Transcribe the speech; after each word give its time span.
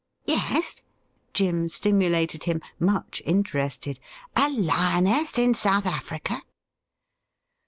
'Yes,' 0.25 0.81
Jim 1.31 1.69
stimulated 1.69 2.45
him, 2.45 2.59
much 2.79 3.21
interested,' 3.23 3.99
a 4.35 4.49
lioness 4.49 5.37
in 5.37 5.53
South 5.53 5.85
Africa 5.85 6.41